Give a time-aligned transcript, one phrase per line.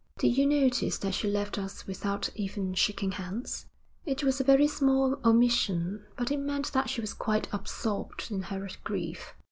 [0.17, 3.67] 'Did you notice that she left us without even shaking hands?
[4.03, 8.41] It was a very small omission, but it meant that she was quite absorbed in
[8.41, 9.35] her grief.'